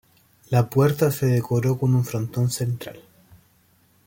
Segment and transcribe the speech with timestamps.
[0.49, 2.99] La puerta se decoró con un frontón central.